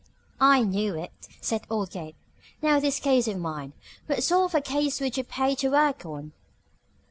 [0.39, 2.15] "I knew it," said old Gabe.
[2.59, 3.73] "Now, this case of mine
[4.07, 6.31] What sort of a case would you pay to work on?"